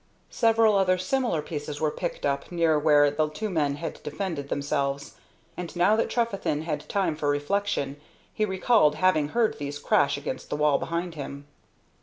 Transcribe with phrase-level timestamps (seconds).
[0.31, 5.13] Several other similar pieces were picked up near where the two men had defended themselves,
[5.55, 8.01] and, now that Trefethen had time for reflection,
[8.33, 11.45] he recalled having heard these crash against the wall behind him.